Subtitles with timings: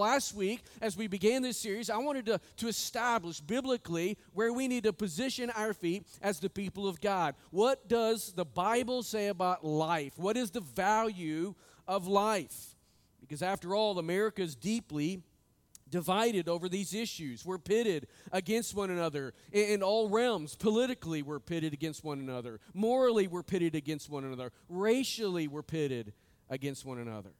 [0.00, 4.66] Last week, as we began this series, I wanted to, to establish biblically where we
[4.66, 7.34] need to position our feet as the people of God.
[7.50, 10.14] What does the Bible say about life?
[10.16, 11.54] What is the value
[11.86, 12.74] of life?
[13.20, 15.22] Because after all, America is deeply
[15.90, 17.44] divided over these issues.
[17.44, 20.56] We're pitted against one another in all realms.
[20.56, 22.58] Politically, we're pitted against one another.
[22.72, 24.50] Morally, we're pitted against one another.
[24.70, 26.14] Racially, we're pitted
[26.48, 27.34] against one another.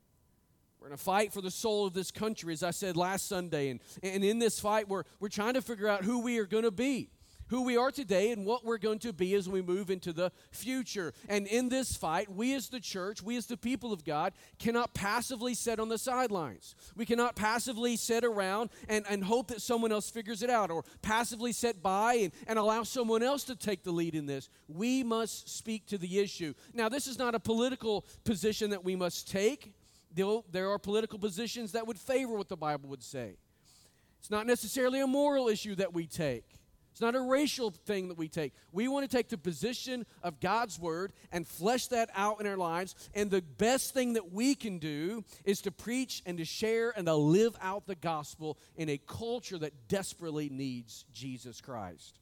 [0.81, 3.69] We're in a fight for the soul of this country, as I said last Sunday.
[3.69, 6.65] And, and in this fight, we're, we're trying to figure out who we are going
[6.65, 7.11] to be,
[7.49, 10.33] who we are today, and what we're going to be as we move into the
[10.53, 11.13] future.
[11.29, 14.95] And in this fight, we as the church, we as the people of God, cannot
[14.95, 16.75] passively sit on the sidelines.
[16.97, 20.83] We cannot passively sit around and, and hope that someone else figures it out, or
[21.03, 24.49] passively sit by and, and allow someone else to take the lead in this.
[24.67, 26.55] We must speak to the issue.
[26.73, 29.75] Now, this is not a political position that we must take
[30.15, 33.37] there are political positions that would favor what the Bible would say.
[34.19, 36.45] It's not necessarily a moral issue that we take.
[36.93, 38.53] It's not a racial thing that we take.
[38.73, 42.57] We want to take the position of God's word and flesh that out in our
[42.57, 42.95] lives.
[43.15, 47.07] And the best thing that we can do is to preach and to share and
[47.07, 52.20] to live out the gospel in a culture that desperately needs Jesus Christ.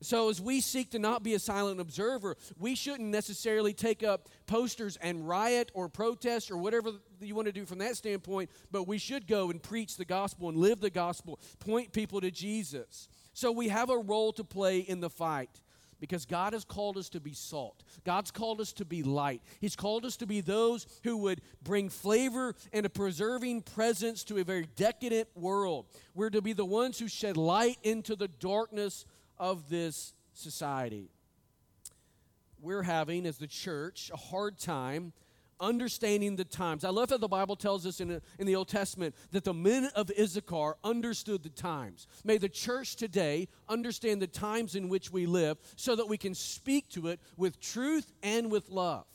[0.00, 4.28] So, as we seek to not be a silent observer, we shouldn't necessarily take up
[4.46, 8.86] posters and riot or protest or whatever you want to do from that standpoint, but
[8.86, 13.08] we should go and preach the gospel and live the gospel, point people to Jesus.
[13.32, 15.62] So, we have a role to play in the fight
[16.00, 17.82] because God has called us to be salt.
[18.04, 19.42] God's called us to be light.
[19.60, 24.38] He's called us to be those who would bring flavor and a preserving presence to
[24.38, 25.86] a very decadent world.
[26.14, 29.04] We're to be the ones who shed light into the darkness
[29.38, 31.10] of this society.
[32.60, 35.12] We're having, as the church, a hard time
[35.60, 36.84] understanding the times.
[36.84, 39.90] I love how the Bible tells us in, in the Old Testament that the men
[39.94, 42.06] of Issachar understood the times.
[42.24, 46.34] May the church today understand the times in which we live so that we can
[46.34, 49.06] speak to it with truth and with love.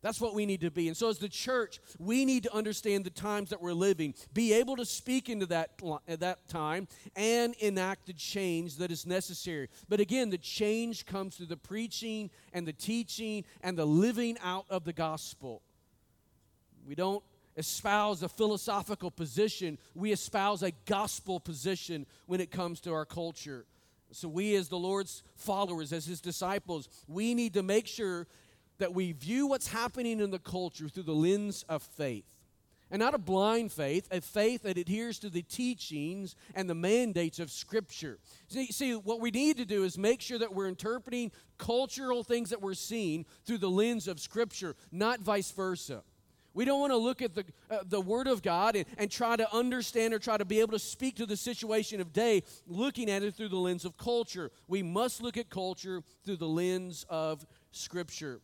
[0.00, 0.86] That's what we need to be.
[0.86, 4.52] And so, as the church, we need to understand the times that we're living, be
[4.52, 6.86] able to speak into that, uh, that time,
[7.16, 9.68] and enact the change that is necessary.
[9.88, 14.66] But again, the change comes through the preaching and the teaching and the living out
[14.70, 15.62] of the gospel.
[16.86, 17.24] We don't
[17.56, 23.66] espouse a philosophical position, we espouse a gospel position when it comes to our culture.
[24.12, 28.28] So, we as the Lord's followers, as His disciples, we need to make sure
[28.78, 32.24] that we view what's happening in the culture through the lens of faith.
[32.90, 37.38] And not a blind faith, a faith that adheres to the teachings and the mandates
[37.38, 38.18] of Scripture.
[38.48, 42.48] See, see, what we need to do is make sure that we're interpreting cultural things
[42.50, 46.02] that we're seeing through the lens of Scripture, not vice versa.
[46.54, 49.36] We don't want to look at the, uh, the Word of God and, and try
[49.36, 53.10] to understand or try to be able to speak to the situation of day looking
[53.10, 54.50] at it through the lens of culture.
[54.66, 58.40] We must look at culture through the lens of Scripture.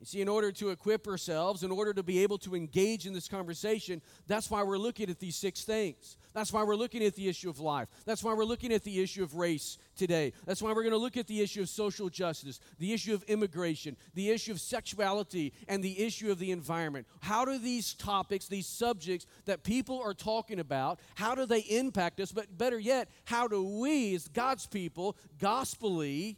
[0.00, 3.12] You see, in order to equip ourselves, in order to be able to engage in
[3.12, 6.16] this conversation, that's why we're looking at these six things.
[6.32, 7.88] That's why we're looking at the issue of life.
[8.06, 10.32] That's why we're looking at the issue of race today.
[10.46, 13.22] That's why we're going to look at the issue of social justice, the issue of
[13.24, 17.06] immigration, the issue of sexuality, and the issue of the environment.
[17.20, 22.20] How do these topics, these subjects that people are talking about, how do they impact
[22.20, 22.32] us?
[22.32, 26.36] But better yet, how do we, as God's people, gospelly,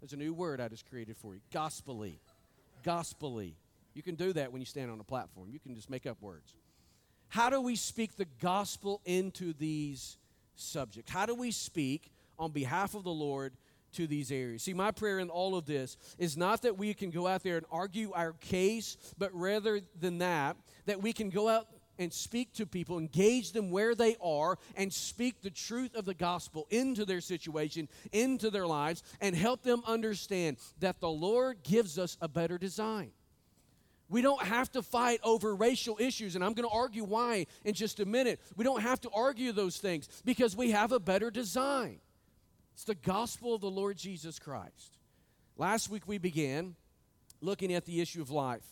[0.00, 2.20] there's a new word I just created for you, gospelly
[2.84, 3.54] gospelly.
[3.94, 5.48] You can do that when you stand on a platform.
[5.50, 6.54] You can just make up words.
[7.28, 10.18] How do we speak the gospel into these
[10.54, 11.10] subjects?
[11.10, 13.54] How do we speak on behalf of the Lord
[13.94, 14.62] to these areas?
[14.62, 17.56] See, my prayer in all of this is not that we can go out there
[17.56, 20.56] and argue our case, but rather than that,
[20.86, 21.66] that we can go out
[21.98, 26.14] and speak to people, engage them where they are, and speak the truth of the
[26.14, 31.98] gospel into their situation, into their lives, and help them understand that the Lord gives
[31.98, 33.12] us a better design.
[34.08, 37.74] We don't have to fight over racial issues, and I'm going to argue why in
[37.74, 38.40] just a minute.
[38.56, 42.00] We don't have to argue those things because we have a better design.
[42.74, 44.98] It's the gospel of the Lord Jesus Christ.
[45.56, 46.74] Last week we began
[47.40, 48.64] looking at the issue of life.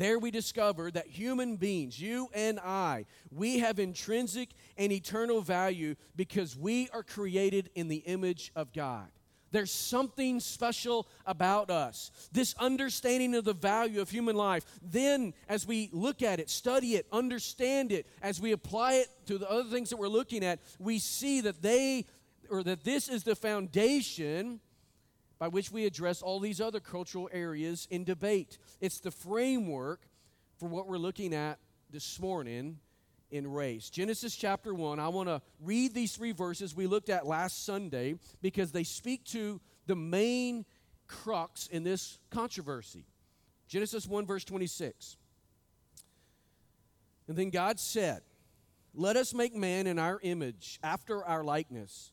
[0.00, 4.48] There we discover that human beings, you and I, we have intrinsic
[4.78, 9.08] and eternal value because we are created in the image of God.
[9.50, 12.12] There's something special about us.
[12.32, 14.64] This understanding of the value of human life.
[14.80, 19.36] Then, as we look at it, study it, understand it, as we apply it to
[19.36, 22.06] the other things that we're looking at, we see that they,
[22.48, 24.60] or that this is the foundation
[25.40, 28.58] by which we address all these other cultural areas in debate.
[28.80, 30.02] It's the framework
[30.58, 31.58] for what we're looking at
[31.90, 32.78] this morning
[33.30, 33.88] in race.
[33.88, 38.16] Genesis chapter 1, I want to read these three verses we looked at last Sunday
[38.42, 40.66] because they speak to the main
[41.06, 43.06] crux in this controversy.
[43.66, 45.16] Genesis 1, verse 26.
[47.28, 48.20] And then God said,
[48.92, 52.12] Let us make man in our image, after our likeness,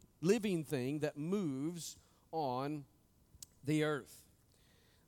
[0.21, 1.97] living thing that moves
[2.31, 2.85] on
[3.65, 4.21] the earth.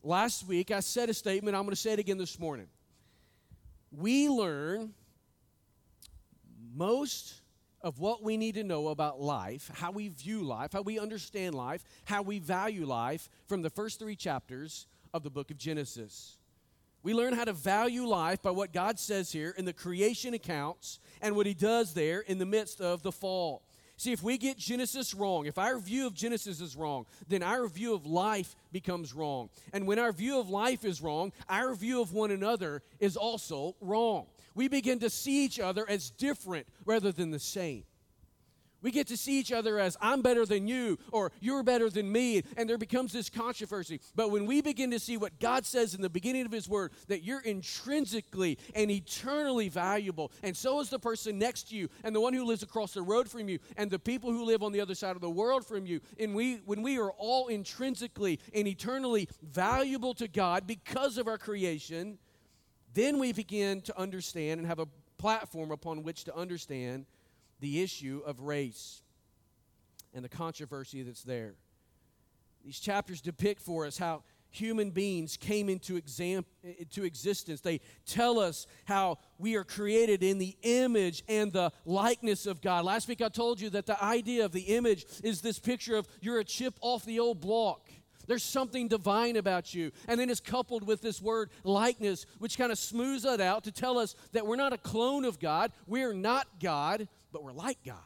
[0.03, 2.67] Last week, I said a statement, I'm going to say it again this morning.
[3.91, 4.93] We learn
[6.75, 7.35] most
[7.81, 11.53] of what we need to know about life, how we view life, how we understand
[11.53, 16.37] life, how we value life from the first three chapters of the book of Genesis.
[17.03, 20.99] We learn how to value life by what God says here in the creation accounts
[21.21, 23.61] and what He does there in the midst of the fall.
[23.95, 27.67] See, if we get Genesis wrong, if our view of Genesis is wrong, then our
[27.67, 29.49] view of life becomes wrong.
[29.71, 33.75] And when our view of life is wrong, our view of one another is also
[33.79, 34.25] wrong
[34.55, 37.83] we begin to see each other as different rather than the same.
[38.83, 42.11] We get to see each other as I'm better than you or you're better than
[42.11, 43.99] me, and there becomes this controversy.
[44.13, 46.91] But when we begin to see what God says in the beginning of His Word,
[47.07, 52.15] that you're intrinsically and eternally valuable, and so is the person next to you, and
[52.15, 54.73] the one who lives across the road from you, and the people who live on
[54.73, 58.39] the other side of the world from you, and we, when we are all intrinsically
[58.53, 62.17] and eternally valuable to God because of our creation,
[62.93, 64.87] then we begin to understand and have a
[65.17, 67.05] platform upon which to understand
[67.63, 69.01] the issue of race
[70.13, 71.55] and the controversy that's there.
[72.65, 77.61] These chapters depict for us how human beings came into, exam- into existence.
[77.61, 82.83] They tell us how we are created in the image and the likeness of God.
[82.83, 86.05] Last week I told you that the idea of the image is this picture of
[86.19, 87.89] you're a chip off the old block.
[88.27, 89.91] There's something divine about you.
[90.07, 93.71] And then it's coupled with this word likeness, which kind of smooths it out to
[93.71, 95.71] tell us that we're not a clone of God.
[95.87, 97.97] We're not God, but we're like God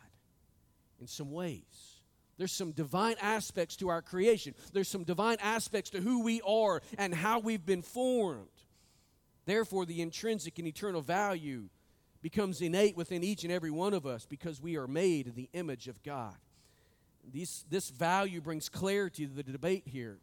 [1.00, 2.00] in some ways.
[2.38, 6.82] There's some divine aspects to our creation, there's some divine aspects to who we are
[6.98, 8.48] and how we've been formed.
[9.46, 11.70] Therefore, the intrinsic and eternal value
[12.22, 15.50] becomes innate within each and every one of us because we are made in the
[15.54, 16.36] image of God.
[17.32, 20.20] These, this value brings clarity to the debate here.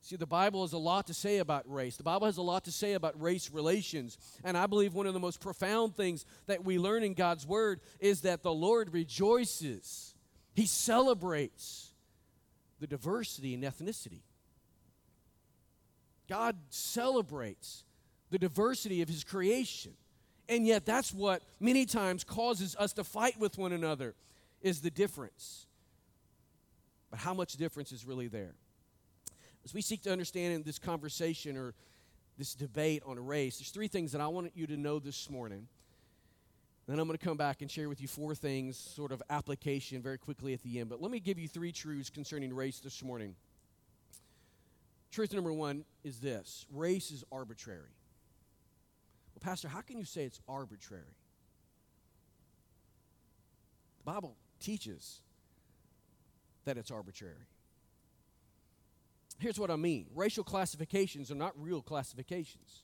[0.00, 1.96] See, the Bible has a lot to say about race.
[1.96, 4.16] The Bible has a lot to say about race relations.
[4.44, 7.80] And I believe one of the most profound things that we learn in God's Word
[8.00, 10.14] is that the Lord rejoices,
[10.54, 11.90] He celebrates
[12.80, 14.22] the diversity in ethnicity.
[16.28, 17.84] God celebrates
[18.30, 19.92] the diversity of His creation.
[20.48, 24.14] And yet, that's what many times causes us to fight with one another,
[24.62, 25.66] is the difference.
[27.10, 28.54] But how much difference is really there?
[29.64, 31.74] As we seek to understand in this conversation or
[32.38, 35.66] this debate on race, there's three things that I want you to know this morning.
[36.86, 40.00] Then I'm going to come back and share with you four things, sort of application,
[40.00, 40.88] very quickly at the end.
[40.88, 43.34] But let me give you three truths concerning race this morning.
[45.10, 47.92] Truth number one is this race is arbitrary.
[49.34, 51.02] Well, Pastor, how can you say it's arbitrary?
[53.98, 55.20] The Bible teaches
[56.64, 57.34] that it's arbitrary.
[59.38, 62.82] Here's what I mean racial classifications are not real classifications.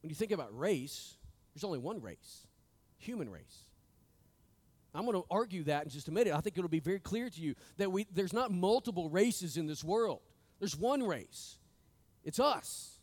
[0.00, 1.16] When you think about race,
[1.54, 2.46] there's only one race
[2.98, 3.66] human race.
[4.94, 6.34] I'm going to argue that in just a minute.
[6.34, 9.66] I think it'll be very clear to you that we, there's not multiple races in
[9.66, 10.20] this world.
[10.58, 11.58] There's one race.
[12.24, 12.98] It's us.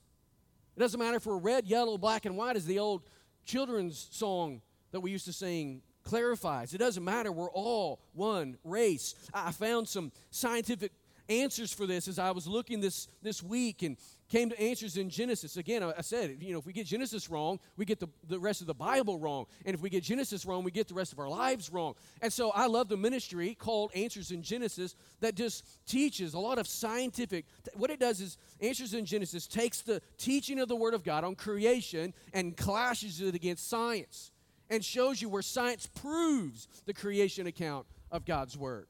[0.77, 3.03] It doesn't matter if we're red, yellow, black, and white, as the old
[3.43, 6.74] children's song that we used to sing clarifies.
[6.74, 7.31] It doesn't matter.
[7.31, 9.15] We're all one race.
[9.33, 10.91] I found some scientific
[11.29, 13.98] answers for this as I was looking this, this week and
[14.29, 15.57] came to answers in Genesis.
[15.57, 18.62] Again, I said, you know, if we get Genesis wrong, we get the, the rest
[18.62, 19.45] of the Bible wrong.
[19.65, 21.95] And if we get Genesis wrong, we get the rest of our lives wrong.
[22.21, 26.57] And so I love the ministry called Answers in Genesis that just teaches a lot
[26.57, 27.45] of scientific.
[27.74, 31.24] What it does is, Answers in Genesis takes the teaching of the Word of God
[31.24, 34.31] on creation and clashes it against science
[34.69, 38.88] and shows you where science proves the creation account of God's Word.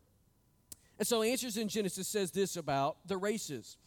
[0.99, 3.77] And so, Answers in Genesis says this about the races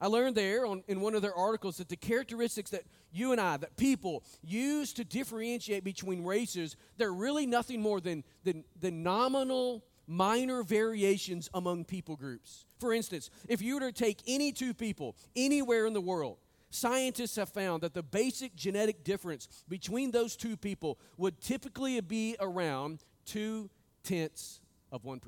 [0.00, 3.40] I learned there on, in one of their articles that the characteristics that you and
[3.40, 9.02] I, that people use to differentiate between races, they're really nothing more than, than, than
[9.02, 12.64] nominal, minor variations among people groups.
[12.78, 16.38] For instance, if you were to take any two people anywhere in the world,
[16.70, 22.36] scientists have found that the basic genetic difference between those two people would typically be
[22.40, 23.68] around two
[24.02, 25.20] tenths of 1%.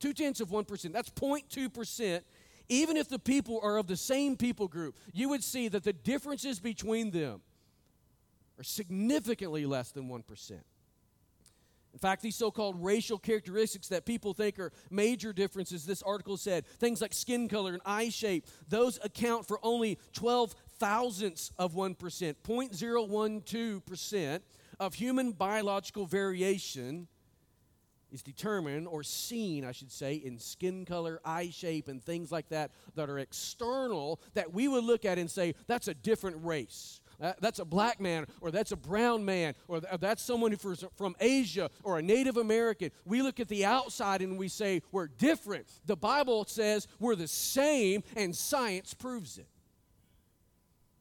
[0.00, 0.92] Two tenths of 1%.
[0.92, 2.22] That's 0.2%
[2.70, 5.92] even if the people are of the same people group, you would see that the
[5.92, 7.40] differences between them
[8.58, 10.52] are significantly less than 1%.
[11.92, 16.36] In fact, these so called racial characteristics that people think are major differences, this article
[16.36, 21.74] said, things like skin color and eye shape, those account for only 12 thousandths of
[21.74, 24.40] 1%, 0.012%
[24.78, 27.08] of human biological variation
[28.12, 32.48] is determined or seen, I should say, in skin color, eye shape, and things like
[32.50, 37.00] that that are external that we would look at and say, that's a different race.
[37.20, 41.14] Uh, that's a black man, or that's a brown man, or uh, that's someone from
[41.20, 42.90] Asia, or a Native American.
[43.04, 45.66] We look at the outside and we say, we're different.
[45.84, 49.48] The Bible says we're the same, and science proves it.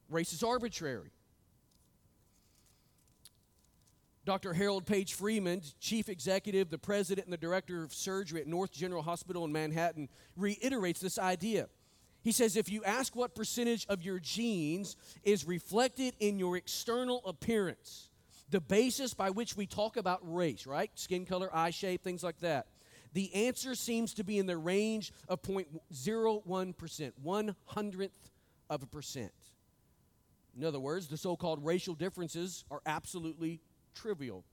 [0.10, 1.12] Race is arbitrary.
[4.30, 4.54] Dr.
[4.54, 9.02] Harold Page Freeman, chief executive, the president, and the director of surgery at North General
[9.02, 10.08] Hospital in Manhattan,
[10.38, 11.68] reiterates this idea.
[12.22, 17.26] He says if you ask what percentage of your genes is reflected in your external
[17.26, 18.12] appearance,
[18.52, 20.92] the basis by which we talk about race, right?
[20.94, 22.68] Skin color, eye shape, things like that.
[23.14, 28.30] The answer seems to be in the range of 0.01%, one hundredth
[28.70, 29.32] of a percent.
[30.56, 33.60] In other words, the so called racial differences are absolutely
[34.00, 34.44] trivial.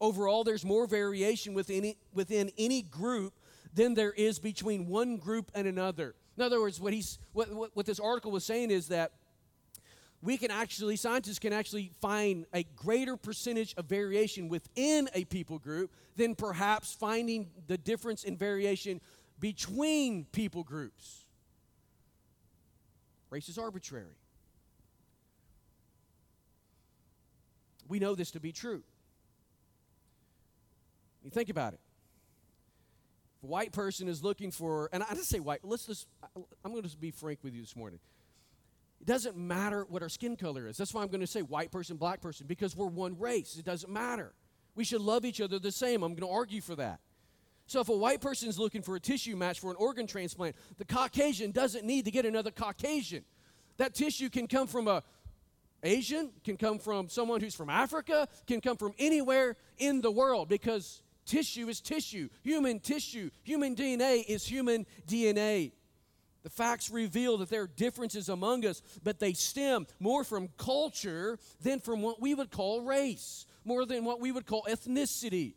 [0.00, 3.34] Overall, there's more variation within any, within any group
[3.74, 6.14] than there is between one group and another.
[6.36, 9.12] In other words, what, he's, what, what, what this article was saying is that
[10.22, 15.58] we can actually, scientists can actually find a greater percentage of variation within a people
[15.58, 19.00] group than perhaps finding the difference in variation
[19.40, 21.24] between people groups.
[23.30, 24.16] Race is arbitrary.
[27.92, 28.82] We know this to be true.
[31.22, 31.80] You think about it.
[33.36, 36.06] If a white person is looking for, and I just say white, let's just,
[36.64, 38.00] I'm going to be frank with you this morning.
[39.02, 40.78] It doesn't matter what our skin color is.
[40.78, 43.58] That's why I'm going to say white person, black person, because we're one race.
[43.58, 44.32] It doesn't matter.
[44.74, 46.02] We should love each other the same.
[46.02, 46.98] I'm going to argue for that.
[47.66, 50.56] So if a white person is looking for a tissue match for an organ transplant,
[50.78, 53.24] the Caucasian doesn't need to get another Caucasian.
[53.76, 55.02] That tissue can come from a
[55.82, 60.48] Asian, can come from someone who's from Africa, can come from anywhere in the world
[60.48, 63.30] because Tissue is tissue, human tissue.
[63.44, 65.72] Human DNA is human DNA.
[66.42, 71.38] The facts reveal that there are differences among us, but they stem more from culture
[71.60, 75.54] than from what we would call race, more than what we would call ethnicity.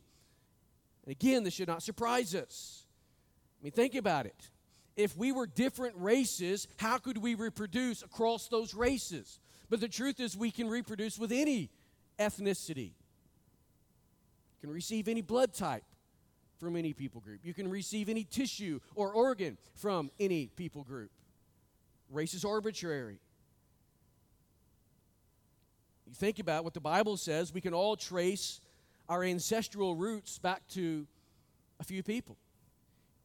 [1.03, 2.85] And again, this should not surprise us.
[3.59, 4.49] I mean, think about it.
[4.95, 9.39] If we were different races, how could we reproduce across those races?
[9.69, 11.69] But the truth is, we can reproduce with any
[12.19, 12.91] ethnicity
[14.55, 15.83] You can receive any blood type
[16.59, 17.41] from any people group.
[17.43, 21.11] You can receive any tissue or organ from any people group.
[22.09, 23.19] Race is arbitrary.
[26.07, 28.61] You think about what the Bible says, we can all trace
[29.09, 31.05] our ancestral roots back to
[31.79, 32.37] a few people.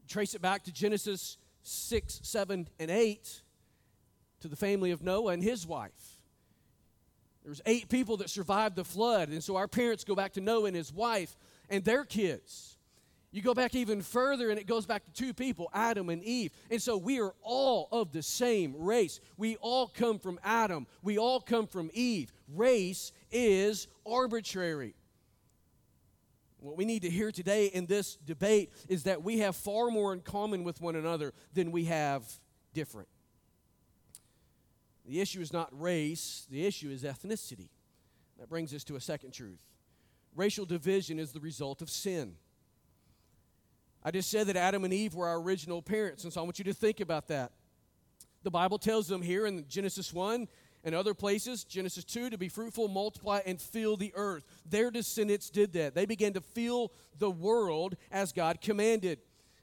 [0.08, 3.42] Trace it back to Genesis 6, 7, and 8
[4.40, 6.19] to the family of Noah and his wife.
[7.42, 10.40] There was eight people that survived the flood, and so our parents go back to
[10.40, 11.36] Noah and his wife
[11.68, 12.76] and their kids.
[13.32, 16.52] You go back even further, and it goes back to two people, Adam and Eve.
[16.70, 19.20] And so we are all of the same race.
[19.36, 20.86] We all come from Adam.
[21.02, 22.32] We all come from Eve.
[22.48, 24.94] Race is arbitrary.
[26.58, 30.12] What we need to hear today in this debate is that we have far more
[30.12, 32.24] in common with one another than we have
[32.74, 33.08] different.
[35.06, 37.68] The issue is not race, the issue is ethnicity.
[38.38, 39.58] That brings us to a second truth.
[40.34, 42.36] Racial division is the result of sin.
[44.02, 46.58] I just said that Adam and Eve were our original parents, and so I want
[46.58, 47.52] you to think about that.
[48.42, 50.48] The Bible tells them here in Genesis 1
[50.84, 54.44] and other places, Genesis 2, to be fruitful, multiply, and fill the earth.
[54.64, 55.94] Their descendants did that.
[55.94, 59.18] They began to fill the world as God commanded.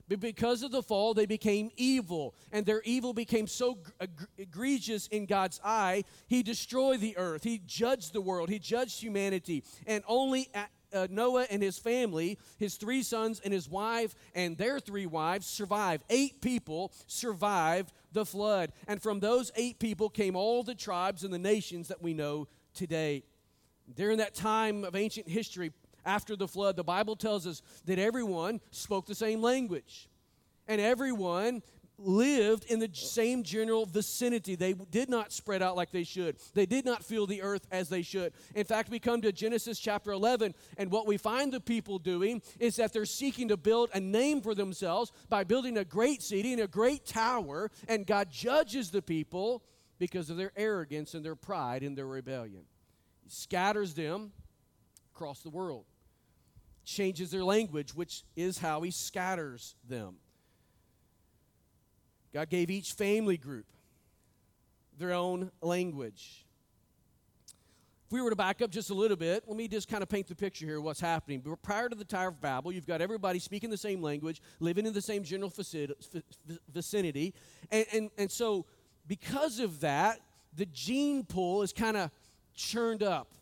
[0.07, 3.79] But because of the fall, they became evil, and their evil became so
[4.37, 7.43] egregious in God's eye, He destroyed the earth.
[7.43, 8.49] He judged the world.
[8.49, 9.63] He judged humanity.
[9.85, 10.49] And only
[10.93, 15.45] uh, Noah and his family, his three sons and his wife and their three wives
[15.45, 16.03] survived.
[16.09, 18.71] Eight people survived the flood.
[18.87, 22.47] And from those eight people came all the tribes and the nations that we know
[22.73, 23.23] today.
[23.95, 25.71] During that time of ancient history,
[26.07, 30.09] after the flood, the Bible tells us that everyone spoke the same language.
[30.67, 31.61] And everyone
[31.99, 34.55] lived in the same general vicinity.
[34.55, 36.37] They did not spread out like they should.
[36.53, 38.33] They did not feel the earth as they should.
[38.55, 42.41] In fact, we come to Genesis chapter 11, and what we find the people doing
[42.59, 46.53] is that they're seeking to build a name for themselves by building a great city
[46.53, 49.63] and a great tower, and God judges the people
[49.97, 52.63] because of their arrogance and their pride and their rebellion.
[53.23, 54.31] He scatters them
[55.15, 55.85] across the world,
[56.87, 60.15] changes their language, which is how He scatters them.
[62.33, 63.65] God gave each family group
[64.97, 66.45] their own language.
[68.05, 70.07] If we were to back up just a little bit, let me just kind of
[70.07, 71.41] paint the picture here what's happening.
[71.43, 74.85] But Prior to the Tower of Babel, you've got everybody speaking the same language, living
[74.85, 75.51] in the same general
[76.73, 77.33] vicinity.
[77.69, 78.65] And, and, and so,
[79.07, 80.21] because of that,
[80.55, 82.11] the gene pool is kind of
[82.55, 83.33] churned up.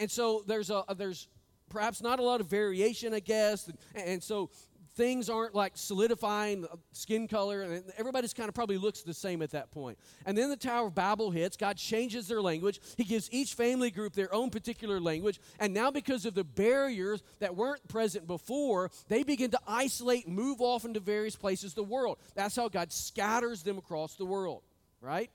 [0.00, 1.28] And so, there's, a, there's
[1.68, 3.66] perhaps not a lot of variation, I guess.
[3.66, 4.50] And, and so,
[4.98, 9.52] things aren't like solidifying skin color and everybody's kind of probably looks the same at
[9.52, 9.96] that point.
[10.26, 11.56] And then the tower of babel hits.
[11.56, 12.80] God changes their language.
[12.96, 15.38] He gives each family group their own particular language.
[15.60, 20.60] And now because of the barriers that weren't present before they begin to isolate move
[20.60, 22.18] off into various places of the world.
[22.34, 24.62] That's how god scatters them across the world
[25.00, 25.30] right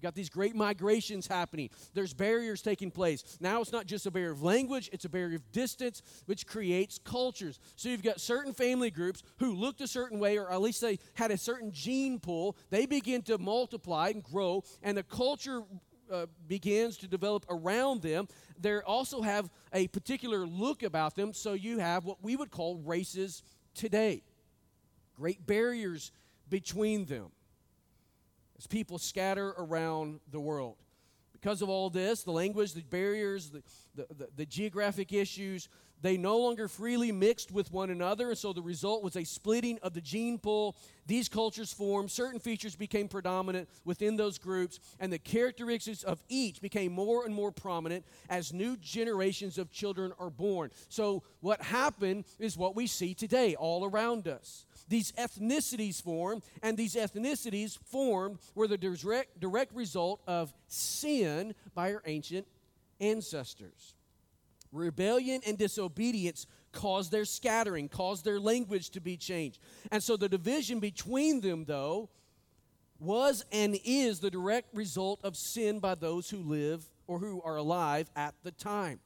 [0.00, 1.68] you got these great migrations happening.
[1.92, 3.22] There's barriers taking place.
[3.38, 6.98] Now it's not just a barrier of language, it's a barrier of distance, which creates
[6.98, 7.60] cultures.
[7.76, 10.98] So you've got certain family groups who looked a certain way, or at least they
[11.14, 12.56] had a certain gene pool.
[12.70, 15.62] They begin to multiply and grow, and the culture
[16.10, 18.26] uh, begins to develop around them.
[18.58, 22.78] They also have a particular look about them, so you have what we would call
[22.78, 23.42] races
[23.74, 24.22] today.
[25.14, 26.10] Great barriers
[26.48, 27.32] between them
[28.60, 30.76] as people scatter around the world.
[31.32, 33.62] Because of all this, the language, the barriers, the,
[33.94, 35.70] the, the, the, geographic issues,
[36.02, 39.78] they no longer freely mixed with one another, and so the result was a splitting
[39.82, 40.76] of the gene pool.
[41.06, 46.60] These cultures formed, certain features became predominant within those groups, and the characteristics of each
[46.60, 50.70] became more and more prominent as new generations of children are born.
[50.90, 56.76] So, what happened is what we see today all around us these ethnicities formed, and
[56.76, 62.46] these ethnicities formed were the direct, direct result of sin by our ancient
[63.00, 63.94] ancestors.
[64.72, 69.60] Rebellion and disobedience caused their scattering, caused their language to be changed.
[69.90, 72.10] And so the division between them, though,
[72.98, 77.56] was and is the direct result of sin by those who live or who are
[77.56, 79.00] alive at the time.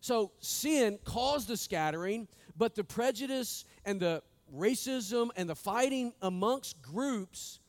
[0.00, 4.22] So sin caused the scattering, but the prejudice and the
[4.54, 7.60] racism and the fighting amongst groups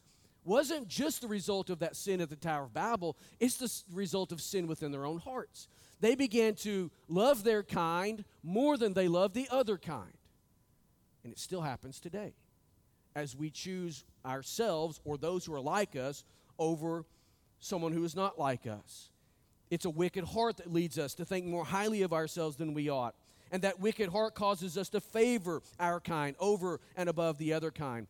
[0.43, 4.31] wasn't just the result of that sin at the Tower of Babel, it's the result
[4.31, 5.67] of sin within their own hearts.
[5.99, 10.17] They began to love their kind more than they love the other kind.
[11.23, 12.33] And it still happens today
[13.15, 16.23] as we choose ourselves or those who are like us
[16.57, 17.05] over
[17.59, 19.09] someone who is not like us.
[19.69, 22.89] It's a wicked heart that leads us to think more highly of ourselves than we
[22.89, 23.15] ought
[23.51, 27.71] and that wicked heart causes us to favor our kind over and above the other
[27.71, 28.07] kind.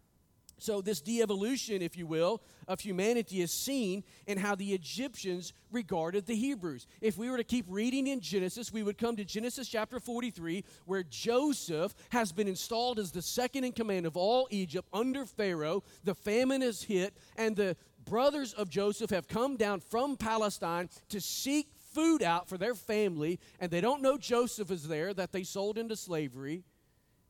[0.61, 5.53] So, this de evolution, if you will, of humanity is seen in how the Egyptians
[5.71, 6.85] regarded the Hebrews.
[7.01, 10.63] If we were to keep reading in Genesis, we would come to Genesis chapter 43,
[10.85, 15.83] where Joseph has been installed as the second in command of all Egypt under Pharaoh.
[16.03, 17.75] The famine is hit, and the
[18.05, 23.39] brothers of Joseph have come down from Palestine to seek food out for their family,
[23.59, 26.63] and they don't know Joseph is there, that they sold into slavery.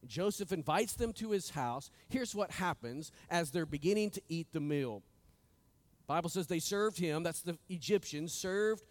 [0.05, 1.91] Joseph invites them to his house.
[2.09, 5.03] Here's what happens as they're beginning to eat the meal.
[6.07, 8.83] Bible says they served him, that's the Egyptians, served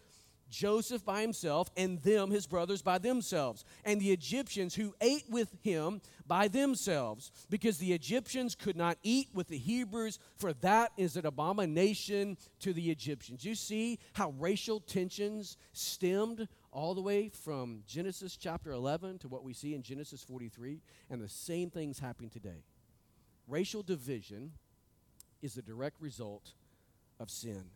[0.51, 5.55] Joseph by himself, and them, his brothers, by themselves, and the Egyptians who ate with
[5.63, 11.15] him by themselves, because the Egyptians could not eat with the Hebrews, for that is
[11.15, 13.43] an abomination to the Egyptians.
[13.43, 19.43] You see how racial tensions stemmed all the way from Genesis chapter 11 to what
[19.43, 22.63] we see in Genesis 43, and the same things happening today.
[23.47, 24.51] Racial division
[25.41, 26.51] is the direct result
[27.19, 27.71] of sin.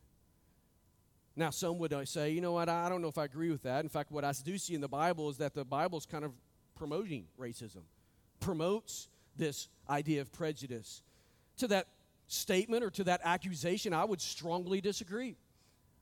[1.35, 3.63] Now, some would uh, say, you know what, I don't know if I agree with
[3.63, 3.83] that.
[3.83, 6.23] In fact, what I do see in the Bible is that the Bible is kind
[6.23, 6.31] of
[6.75, 7.81] promoting racism,
[8.39, 11.01] promotes this idea of prejudice.
[11.57, 11.87] To that
[12.27, 15.35] statement or to that accusation, I would strongly disagree.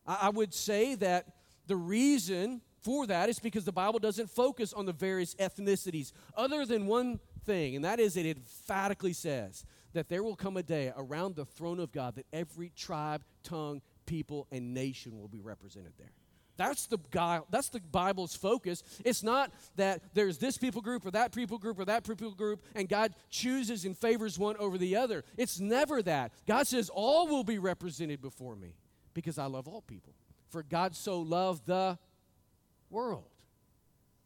[0.05, 1.25] I, I would say that
[1.67, 6.65] the reason for that is because the Bible doesn't focus on the various ethnicities, other
[6.65, 10.91] than one thing, and that is it emphatically says that there will come a day
[10.97, 15.93] around the throne of God that every tribe, tongue, people, and nation will be represented
[15.97, 16.11] there.
[16.55, 18.83] That's the guy, that's the Bible's focus.
[19.03, 22.63] It's not that there's this people group or that people group or that people group
[22.75, 25.23] and God chooses and favors one over the other.
[25.35, 26.31] It's never that.
[26.47, 28.75] God says all will be represented before me
[29.15, 30.13] because I love all people.
[30.49, 31.97] For God so loved the
[32.91, 33.32] world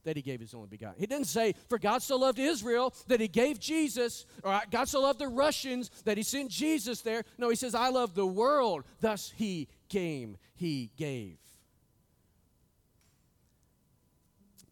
[0.07, 0.95] that he gave his only begotten.
[0.97, 5.01] He didn't say, For God so loved Israel that he gave Jesus, or God so
[5.01, 7.25] loved the Russians that he sent Jesus there.
[7.37, 11.37] No, he says, I love the world, thus he came, he gave.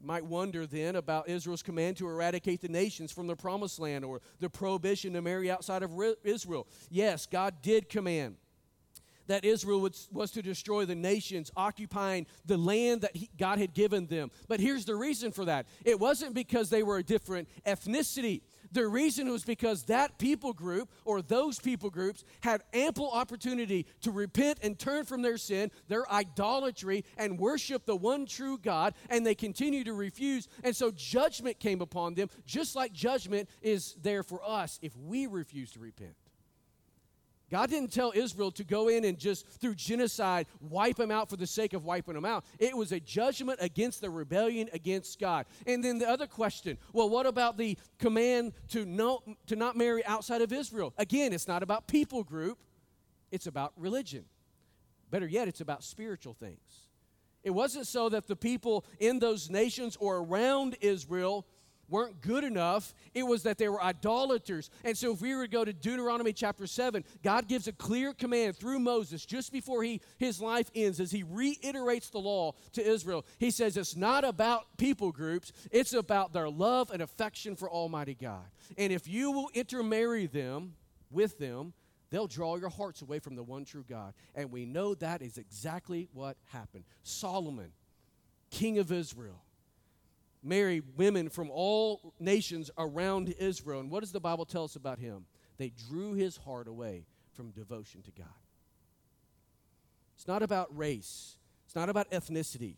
[0.02, 4.22] Might wonder then about Israel's command to eradicate the nations from the promised land or
[4.40, 5.92] the prohibition to marry outside of
[6.24, 6.66] Israel.
[6.90, 8.38] Yes, God did command
[9.28, 13.74] that Israel was, was to destroy the nations occupying the land that he, God had
[13.74, 14.32] given them.
[14.48, 18.42] But here's the reason for that it wasn't because they were a different ethnicity.
[18.72, 24.12] The reason was because that people group or those people groups had ample opportunity to
[24.12, 29.26] repent and turn from their sin, their idolatry, and worship the one true God, and
[29.26, 30.50] they continue to refuse.
[30.64, 35.26] And so judgment came upon them, just like judgment is there for us if we
[35.28, 36.16] refuse to repent.
[37.52, 41.38] God didn't tell Israel to go in and just through genocide wipe them out for
[41.38, 42.44] the sake of wiping them out.
[42.58, 45.46] It was a judgment against the rebellion against God.
[45.68, 50.04] And then the other question well, what about the command to, no, to not marry
[50.06, 50.94] outside of Israel?
[50.98, 52.58] Again, it's not about people group,
[53.32, 54.26] it's about religion.
[55.12, 56.90] Better yet, it's about spiritual things.
[57.44, 61.46] It wasn't so that the people in those nations or around Israel
[61.90, 62.94] weren't good enough.
[63.14, 64.70] It was that they were idolaters.
[64.84, 68.14] And so, if we were to go to Deuteronomy chapter 7, God gives a clear
[68.14, 72.86] command through Moses just before he, his life ends as he reiterates the law to
[72.86, 73.26] Israel.
[73.40, 78.16] He says, It's not about people groups, it's about their love and affection for Almighty
[78.16, 78.46] God.
[78.78, 80.74] And if you will intermarry them
[81.12, 81.74] with them,
[82.10, 84.14] they'll draw your hearts away from the one true God.
[84.34, 86.86] And we know that is exactly what happened.
[87.04, 87.72] Solomon,
[88.52, 89.45] king of Israel,
[90.46, 93.80] married women from all nations around Israel.
[93.80, 95.26] And what does the Bible tell us about him?
[95.58, 98.28] They drew his heart away from devotion to God.
[100.16, 102.78] It's not about race, it's not about ethnicity,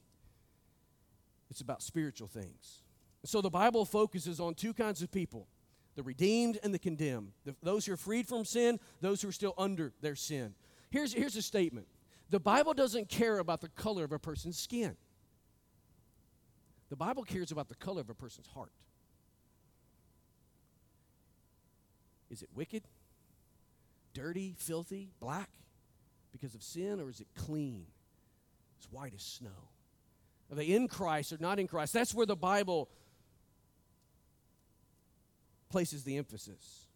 [1.49, 2.83] it's about spiritual things.
[3.25, 5.47] So the Bible focuses on two kinds of people
[5.95, 7.31] the redeemed and the condemned.
[7.43, 10.53] The, those who are freed from sin, those who are still under their sin.
[10.91, 11.87] Here's, here's a statement
[12.29, 14.95] the Bible doesn't care about the color of a person's skin.
[16.89, 18.71] The Bible cares about the color of a person's heart.
[22.29, 22.83] Is it wicked,
[24.13, 25.49] dirty, filthy, black
[26.31, 27.85] because of sin, or is it clean,
[28.79, 29.69] as white as snow?
[30.51, 31.93] Are they in Christ or not in Christ?
[31.93, 32.89] That's where the Bible
[35.69, 36.87] places the emphasis.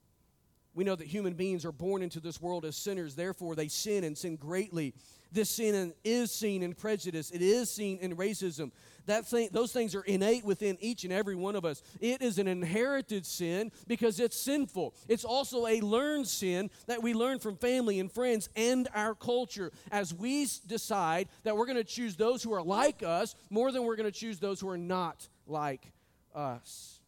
[0.74, 4.06] We know that human beings are born into this world as sinners, therefore, they sin
[4.06, 4.94] and sin greatly.
[5.32, 8.72] This sin is seen in prejudice, it is seen in racism,
[9.06, 11.84] that thing, those things are innate within each and every one of us.
[12.00, 14.94] It is an inherited sin because it's sinful.
[15.08, 19.72] It's also a learned sin that we learn from family and friends and our culture
[19.92, 23.84] as we decide that we're going to choose those who are like us more than
[23.84, 25.92] we're going to choose those who are not like
[26.34, 27.00] us.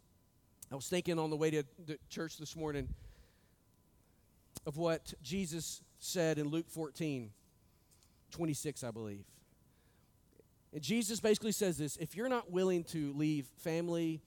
[0.71, 2.87] I was thinking on the way to the church this morning
[4.65, 7.29] of what Jesus said in Luke 14,
[8.31, 9.25] 26, I believe.
[10.73, 14.21] And Jesus basically says this if you're not willing to leave family,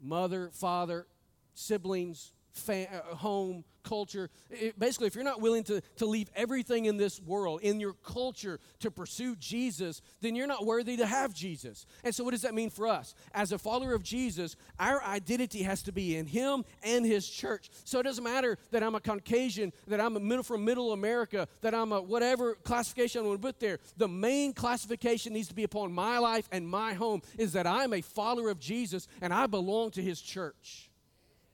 [0.00, 1.06] mother, father,
[1.54, 4.30] siblings, fa- uh, home, culture.
[4.50, 7.94] It, basically, if you're not willing to, to leave everything in this world, in your
[7.94, 11.86] culture, to pursue Jesus, then you're not worthy to have Jesus.
[12.04, 13.14] And so, what does that mean for us?
[13.32, 17.70] As a follower of Jesus, our identity has to be in Him and His church.
[17.84, 21.48] So, it doesn't matter that I'm a Caucasian, that I'm a middle from middle America,
[21.62, 23.78] that I'm a whatever classification I want to put there.
[23.96, 27.92] The main classification needs to be upon my life and my home is that I'm
[27.92, 30.90] a follower of Jesus and I belong to His church.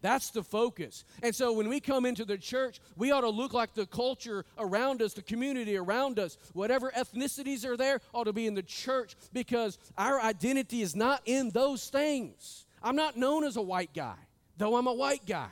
[0.02, 1.04] That's the focus.
[1.22, 4.44] And so when we come into the church, we ought to look like the culture
[4.58, 6.36] around us, the community around us.
[6.52, 11.22] Whatever ethnicities are there ought to be in the church because our identity is not
[11.24, 12.66] in those things.
[12.82, 14.16] I'm not known as a white guy,
[14.58, 15.50] though I'm a white guy.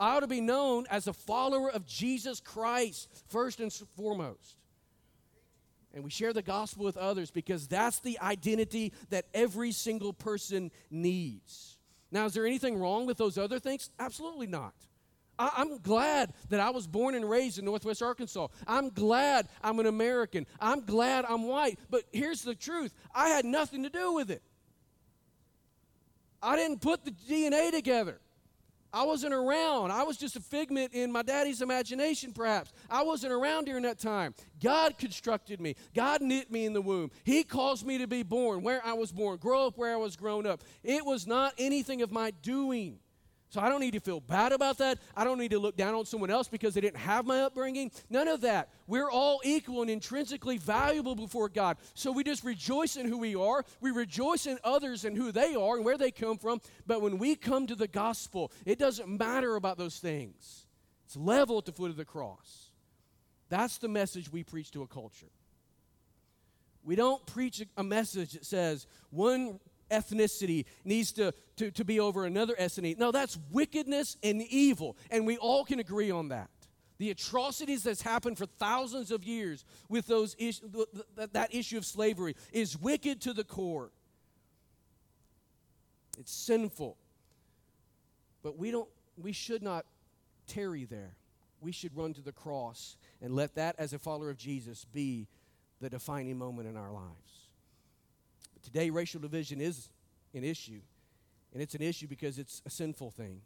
[0.00, 4.56] I ought to be known as a follower of Jesus Christ, first and foremost.
[5.94, 10.72] And we share the gospel with others because that's the identity that every single person
[10.90, 11.73] needs.
[12.14, 13.90] Now, is there anything wrong with those other things?
[13.98, 14.72] Absolutely not.
[15.36, 18.46] I, I'm glad that I was born and raised in Northwest Arkansas.
[18.68, 20.46] I'm glad I'm an American.
[20.60, 21.80] I'm glad I'm white.
[21.90, 24.42] But here's the truth I had nothing to do with it.
[26.40, 28.20] I didn't put the DNA together.
[28.94, 29.90] I wasn't around.
[29.90, 32.72] I was just a figment in my daddy's imagination, perhaps.
[32.88, 34.34] I wasn't around during that time.
[34.62, 37.10] God constructed me, God knit me in the womb.
[37.24, 40.14] He caused me to be born where I was born, grow up where I was
[40.14, 40.62] grown up.
[40.84, 43.00] It was not anything of my doing.
[43.54, 44.98] So I don't need to feel bad about that.
[45.16, 47.92] I don't need to look down on someone else because they didn't have my upbringing.
[48.10, 48.68] None of that.
[48.88, 51.76] We're all equal and intrinsically valuable before God.
[51.94, 53.64] So we just rejoice in who we are.
[53.80, 56.62] We rejoice in others and who they are and where they come from.
[56.84, 60.66] But when we come to the gospel, it doesn't matter about those things.
[61.06, 62.70] It's level at the foot of the cross.
[63.50, 65.30] That's the message we preach to a culture.
[66.82, 69.60] We don't preach a message that says one
[69.94, 72.98] ethnicity needs to, to, to be over another ethnicity.
[72.98, 76.50] No, that's wickedness and evil, and we all can agree on that.
[76.98, 80.60] The atrocities that's happened for thousands of years with those is,
[81.16, 83.90] that issue of slavery is wicked to the core.
[86.18, 86.96] It's sinful.
[88.42, 89.86] But we don't we should not
[90.46, 91.16] tarry there.
[91.60, 95.28] We should run to the cross and let that as a follower of Jesus be
[95.80, 97.43] the defining moment in our lives.
[98.64, 99.90] Today, racial division is
[100.32, 100.80] an issue,
[101.52, 103.42] and it's an issue because it's a sinful thing.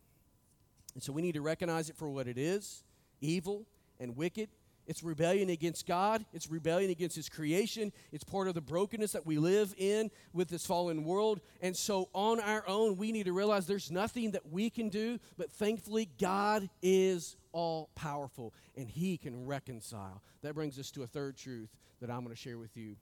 [0.94, 2.84] And so we need to recognize it for what it is
[3.20, 3.66] evil
[3.98, 4.48] and wicked.
[4.86, 6.24] It's rebellion against God.
[6.32, 7.92] It's rebellion against His creation.
[8.12, 11.40] It's part of the brokenness that we live in with this fallen world.
[11.60, 15.18] And so, on our own, we need to realize there's nothing that we can do,
[15.36, 20.22] but thankfully, God is all powerful and He can reconcile.
[20.42, 21.68] That brings us to a third truth
[22.00, 22.96] that I'm going to share with you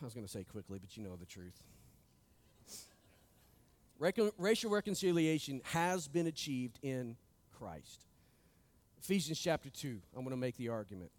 [0.00, 1.62] I was going to say quickly, but you know the truth.
[3.98, 7.16] Recon- racial reconciliation has been achieved in
[7.58, 8.04] Christ.
[9.00, 11.10] Ephesians chapter 2, I'm going to make the argument.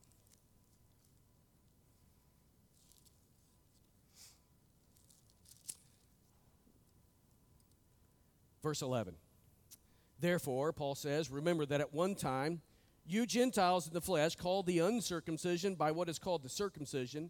[8.61, 9.13] Verse 11.
[10.19, 12.61] Therefore, Paul says, remember that at one time,
[13.05, 17.29] you Gentiles in the flesh, called the uncircumcision by what is called the circumcision,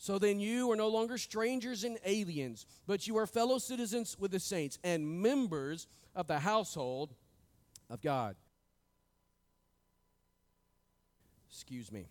[0.00, 4.30] So then you are no longer strangers and aliens, but you are fellow citizens with
[4.30, 5.86] the saints and members
[6.16, 7.12] of the household
[7.90, 8.34] of God.
[11.50, 12.06] Excuse me.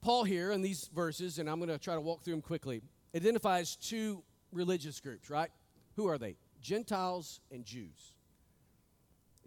[0.00, 2.80] Paul, here in these verses, and I'm going to try to walk through them quickly,
[3.14, 5.50] identifies two religious groups, right?
[5.96, 6.36] Who are they?
[6.62, 8.14] Gentiles and Jews.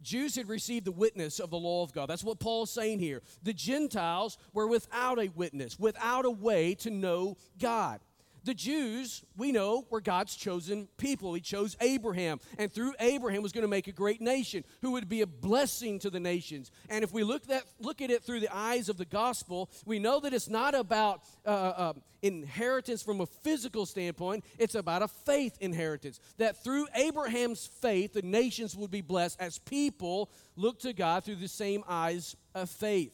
[0.04, 2.10] Jews had received the witness of the law of God.
[2.10, 3.22] That's what Paul's saying here.
[3.44, 8.02] The Gentiles were without a witness, without a way to know God.
[8.46, 11.34] The Jews, we know, were God's chosen people.
[11.34, 15.08] He chose Abraham, and through Abraham was going to make a great nation who would
[15.08, 16.70] be a blessing to the nations.
[16.90, 19.98] And if we look that look at it through the eyes of the gospel, we
[19.98, 24.44] know that it's not about uh, uh, inheritance from a physical standpoint.
[24.58, 26.20] It's about a faith inheritance.
[26.38, 31.38] That through Abraham's faith, the nations would be blessed as people look to God through
[31.38, 33.14] the same eyes of faith.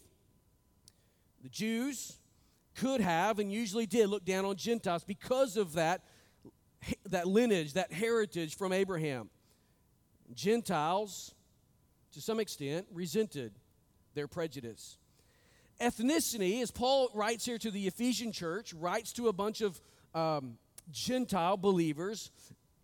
[1.44, 2.19] The Jews
[2.80, 6.02] could have and usually did look down on Gentiles because of that,
[7.06, 9.30] that lineage, that heritage from Abraham.
[10.34, 11.34] Gentiles,
[12.14, 13.54] to some extent, resented
[14.14, 14.98] their prejudice.
[15.82, 19.80] Ethnicity, as Paul writes here to the Ephesian church, writes to a bunch of
[20.14, 20.58] um,
[20.92, 22.32] Gentile believers,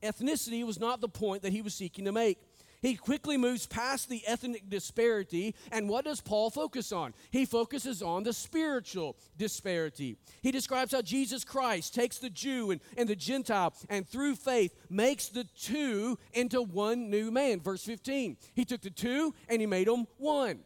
[0.04, 2.38] ethnicity was not the point that he was seeking to make.
[2.86, 7.16] He quickly moves past the ethnic disparity, and what does Paul focus on?
[7.32, 10.18] He focuses on the spiritual disparity.
[10.44, 14.76] He describes how Jesus Christ takes the Jew and, and the Gentile and through faith
[14.88, 17.60] makes the two into one new man.
[17.60, 18.38] Verse 15.
[18.54, 20.60] He took the two and he made them one.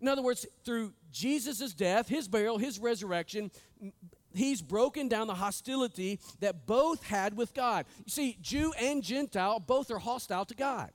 [0.00, 3.52] In other words, through Jesus' death, his burial, his resurrection,
[4.34, 7.86] he's broken down the hostility that both had with God.
[8.04, 10.90] You see, Jew and Gentile both are hostile to God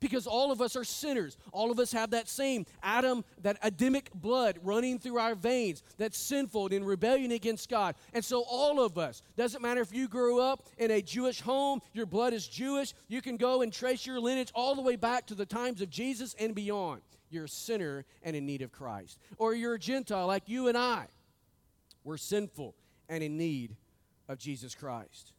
[0.00, 1.36] because all of us are sinners.
[1.52, 6.18] All of us have that same Adam, that Adamic blood running through our veins that's
[6.18, 7.94] sinful and in rebellion against God.
[8.12, 11.80] And so, all of us, doesn't matter if you grew up in a Jewish home,
[11.92, 15.26] your blood is Jewish, you can go and trace your lineage all the way back
[15.26, 17.02] to the times of Jesus and beyond.
[17.30, 19.18] You're a sinner and in need of Christ.
[19.38, 21.06] Or you're a Gentile like you and I.
[22.04, 22.74] We're sinful
[23.08, 23.76] and in need
[24.28, 25.32] of Jesus Christ.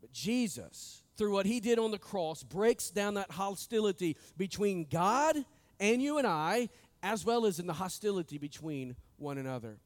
[0.00, 5.36] But Jesus, through what he did on the cross, breaks down that hostility between God
[5.80, 6.68] and you and I,
[7.02, 9.78] as well as in the hostility between one another.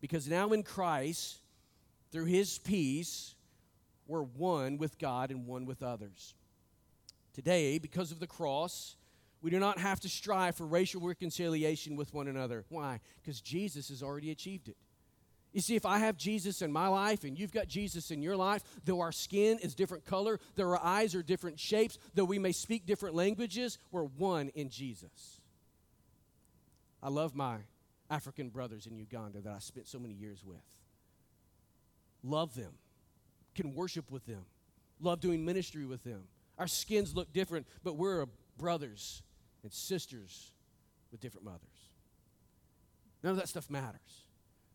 [0.00, 1.40] Because now in Christ,
[2.12, 3.34] through his peace,
[4.06, 6.34] we're one with God and one with others.
[7.34, 8.96] Today, because of the cross,
[9.42, 12.64] we do not have to strive for racial reconciliation with one another.
[12.68, 13.00] Why?
[13.22, 14.76] Because Jesus has already achieved it.
[15.52, 18.36] You see, if I have Jesus in my life and you've got Jesus in your
[18.36, 22.38] life, though our skin is different color, though our eyes are different shapes, though we
[22.38, 25.40] may speak different languages, we're one in Jesus.
[27.02, 27.56] I love my
[28.08, 30.62] African brothers in Uganda that I spent so many years with.
[32.22, 32.74] Love them,
[33.54, 34.44] can worship with them,
[35.00, 36.24] love doing ministry with them.
[36.58, 38.26] Our skins look different, but we're
[38.58, 39.22] brothers
[39.62, 40.52] and sisters
[41.10, 41.60] with different mothers.
[43.22, 44.24] None of that stuff matters.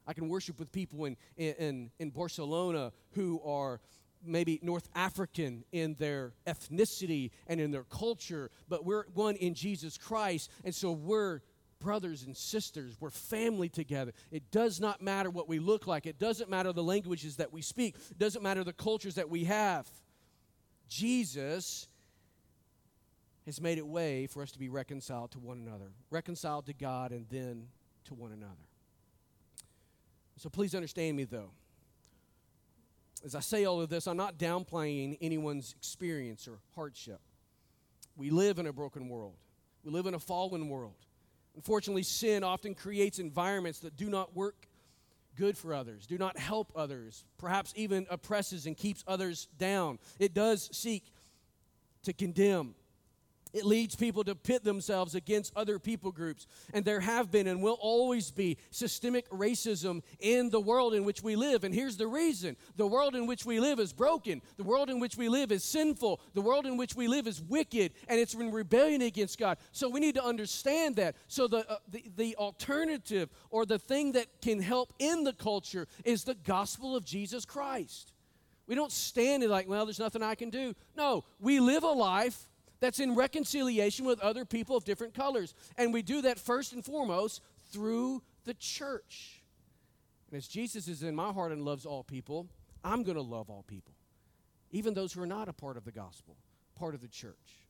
[0.08, 3.80] I can worship with people in, in, in Barcelona who are
[4.24, 9.98] maybe North African in their ethnicity and in their culture, but we're one in Jesus
[9.98, 11.42] Christ, and so we're
[11.80, 12.98] brothers and sisters.
[13.00, 14.14] We're family together.
[14.32, 17.62] It does not matter what we look like, it doesn't matter the languages that we
[17.62, 19.88] speak, it doesn't matter the cultures that we have.
[20.88, 21.88] Jesus
[23.46, 27.12] has made it way for us to be reconciled to one another, reconciled to God,
[27.12, 27.68] and then
[28.06, 28.65] to one another.
[30.38, 31.52] So please understand me, though.
[33.24, 37.20] As I say all of this, I'm not downplaying anyone's experience or hardship.
[38.16, 39.36] We live in a broken world,
[39.84, 40.96] we live in a fallen world.
[41.56, 44.68] Unfortunately, sin often creates environments that do not work
[45.38, 50.00] good for others, do not help others, perhaps even oppresses and keeps others down.
[50.20, 51.04] It does seek
[52.04, 52.76] to condemn
[53.56, 56.46] it leads people to pit themselves against other people groups.
[56.74, 61.24] And there have been and will always be systemic racism in the world in which
[61.24, 61.64] we live.
[61.64, 65.00] And here's the reason the world in which we live is broken, the world in
[65.00, 68.34] which we live is sinful, the world in which we live is wicked, and it's
[68.34, 69.58] in rebellion against God.
[69.72, 71.16] So we need to understand that.
[71.30, 75.88] So the, uh, the, the alternative or the thing that can help in the culture
[76.04, 78.12] is the gospel of Jesus Christ.
[78.68, 80.74] We don't stand it like, well, there's nothing I can do.
[80.98, 82.50] No, we live a life
[82.86, 85.56] that's in reconciliation with other people of different colors.
[85.76, 89.42] And we do that first and foremost through the church.
[90.30, 92.48] And as Jesus is in my heart and loves all people,
[92.84, 93.96] I'm going to love all people,
[94.70, 96.38] even those who are not a part of the gospel,
[96.76, 97.66] part of the church.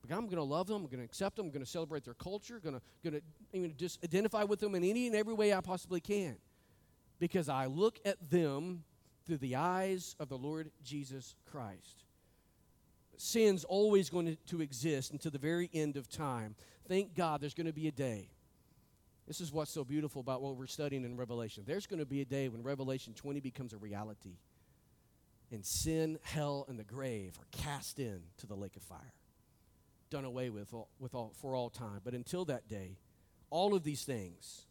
[0.00, 0.76] But I'm going to love them.
[0.76, 1.46] I'm going to accept them.
[1.46, 2.58] I'm going to celebrate their culture.
[2.58, 5.60] Going to, going to even just identify with them in any and every way I
[5.60, 6.36] possibly can,
[7.18, 8.84] because I look at them
[9.26, 12.04] through the eyes of the Lord Jesus Christ
[13.18, 16.54] sin's always going to, exist until the very end of time.
[16.88, 18.30] Thank God there's going to be a day.
[19.26, 21.64] This is what's so beautiful about what we're studying in Revelation.
[21.66, 24.38] There's going to be a day when Revelation 20 becomes a reality.
[25.50, 29.14] And sin, hell, and the grave are cast into the lake of fire,
[30.10, 32.00] done away with, all, with all, for all time.
[32.04, 32.98] But until that day,
[33.50, 34.66] all of these things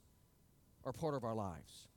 [0.85, 1.87] are part of our lives.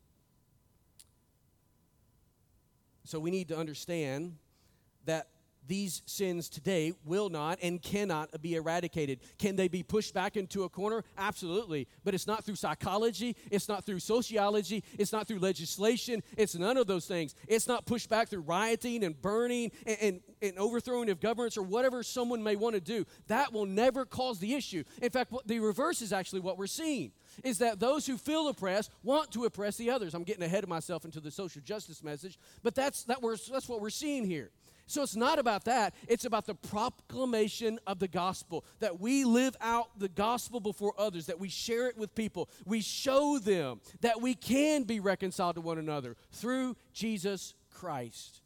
[3.05, 4.37] So we need to understand
[5.07, 5.29] that
[5.71, 9.21] these sins today will not and cannot be eradicated.
[9.39, 11.05] Can they be pushed back into a corner?
[11.17, 11.87] Absolutely.
[12.03, 16.77] But it's not through psychology, it's not through sociology, it's not through legislation, it's none
[16.77, 17.37] of those things.
[17.47, 21.63] It's not pushed back through rioting and burning and, and, and overthrowing of governments or
[21.63, 23.07] whatever someone may want to do.
[23.29, 24.83] That will never cause the issue.
[25.01, 27.13] In fact, the reverse is actually what we're seeing
[27.45, 30.15] is that those who feel oppressed want to oppress the others.
[30.15, 33.69] I'm getting ahead of myself into the social justice message, but that's, that we're, that's
[33.69, 34.51] what we're seeing here.
[34.91, 35.95] So it's not about that.
[36.09, 41.27] It's about the proclamation of the gospel, that we live out the gospel before others,
[41.27, 42.51] that we share it with people.
[42.67, 48.43] We show them that we can be reconciled to one another through Jesus Christ.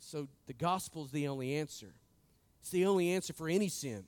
[0.00, 1.94] So the gospel is the only answer.
[2.60, 4.04] It's the only answer for any sin.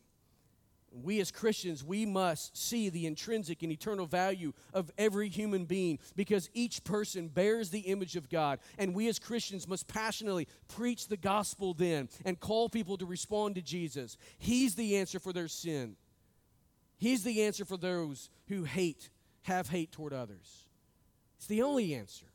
[1.03, 5.99] We as Christians, we must see the intrinsic and eternal value of every human being
[6.15, 8.61] because each person bears the image of God.
[8.79, 13.57] And we as Christians must passionately preach the gospel then and call people to respond
[13.57, 14.17] to Jesus.
[14.39, 15.97] He's the answer for their sin,
[16.99, 19.11] He's the answer for those who hate,
[19.43, 20.67] have hate toward others.
[21.37, 22.27] It's the only answer.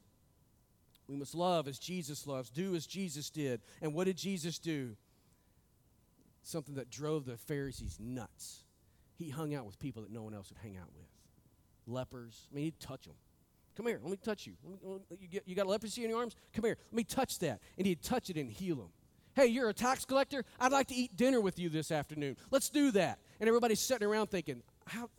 [1.07, 3.61] We must love as Jesus loves, do as Jesus did.
[3.81, 4.95] And what did Jesus do?
[6.43, 8.63] Something that drove the Pharisees nuts.
[9.15, 11.07] He hung out with people that no one else would hang out with
[11.87, 12.47] lepers.
[12.51, 13.15] I mean, he'd touch them.
[13.77, 14.53] Come here, let me touch you.
[14.67, 14.77] Me,
[15.19, 16.35] you, get, you got leprosy in your arms?
[16.53, 17.59] Come here, let me touch that.
[17.77, 18.89] And he'd touch it and heal them.
[19.33, 20.43] Hey, you're a tax collector?
[20.59, 22.35] I'd like to eat dinner with you this afternoon.
[22.51, 23.19] Let's do that.
[23.39, 25.09] And everybody's sitting around thinking, how,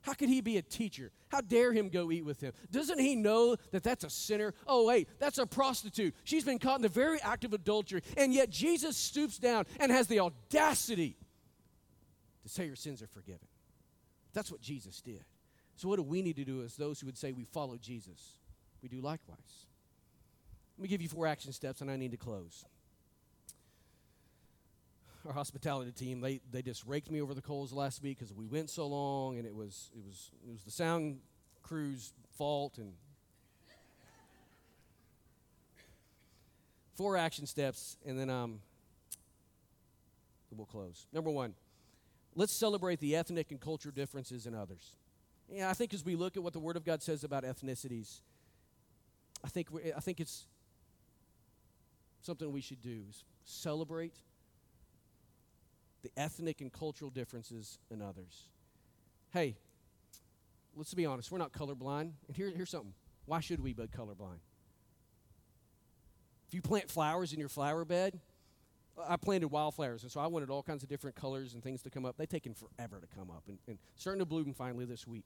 [0.00, 1.12] how could he be a teacher?
[1.34, 2.52] How dare him go eat with him?
[2.70, 4.54] Doesn't he know that that's a sinner?
[4.68, 6.14] Oh, wait, that's a prostitute.
[6.22, 8.02] She's been caught in the very act of adultery.
[8.16, 11.16] And yet Jesus stoops down and has the audacity
[12.44, 13.48] to say your sins are forgiven.
[14.32, 15.24] That's what Jesus did.
[15.74, 18.38] So, what do we need to do as those who would say we follow Jesus?
[18.80, 19.66] We do likewise.
[20.78, 22.64] Let me give you four action steps, and I need to close
[25.26, 28.46] our hospitality team, they, they just raked me over the coals last week because we
[28.46, 31.18] went so long, and it was it was it was the sound
[31.62, 32.78] crew's fault.
[32.78, 32.92] And
[36.94, 38.60] four action steps, and then um,
[40.50, 41.06] we'll close.
[41.12, 41.54] Number one,
[42.34, 44.96] let's celebrate the ethnic and cultural differences in others.
[45.50, 48.20] Yeah, I think as we look at what the Word of God says about ethnicities,
[49.44, 50.46] I think I think it's
[52.22, 53.02] something we should do.
[53.08, 54.14] is Celebrate
[56.04, 58.44] the ethnic and cultural differences in others.
[59.32, 59.56] Hey,
[60.76, 62.12] let's be honest, we're not colorblind.
[62.28, 62.92] And here, here's something
[63.26, 64.38] why should we be colorblind?
[66.46, 68.20] If you plant flowers in your flower bed,
[69.08, 71.90] I planted wildflowers, and so I wanted all kinds of different colors and things to
[71.90, 72.16] come up.
[72.16, 75.24] They've taken forever to come up, and, and starting to bloom finally this week.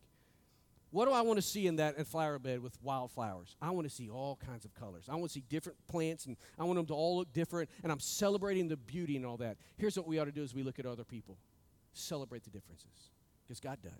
[0.90, 3.56] What do I want to see in that flower bed with wildflowers?
[3.60, 5.04] I want to see all kinds of colors.
[5.08, 7.92] I want to see different plants, and I want them to all look different, and
[7.92, 9.58] I'm celebrating the beauty and all that.
[9.76, 11.36] Here's what we ought to do as we look at other people.
[11.92, 13.10] Celebrate the differences,
[13.46, 13.92] because God does.